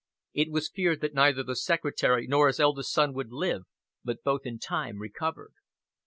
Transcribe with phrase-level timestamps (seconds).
[0.33, 3.65] It was feared that neither the Secretary nor his eldest son would live,
[4.03, 5.53] but both in time recovered.